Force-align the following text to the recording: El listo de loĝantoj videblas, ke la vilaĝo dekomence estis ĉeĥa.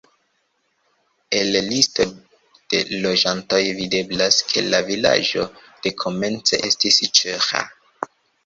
El 1.39 1.51
listo 1.71 2.05
de 2.73 2.81
loĝantoj 3.05 3.61
videblas, 3.81 4.41
ke 4.53 4.65
la 4.73 4.81
vilaĝo 4.91 5.47
dekomence 5.85 6.65
estis 6.71 7.01
ĉeĥa. 7.21 7.65